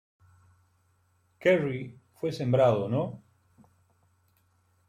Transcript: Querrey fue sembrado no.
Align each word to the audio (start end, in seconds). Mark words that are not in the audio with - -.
Querrey 1.39 1.95
fue 2.15 2.31
sembrado 2.31 2.89
no. 2.89 3.21